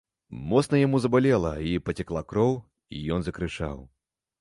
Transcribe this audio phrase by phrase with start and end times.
[0.53, 2.53] Моцна яму забалела, і пацякла кроў,
[2.97, 3.77] і ён закрычаў.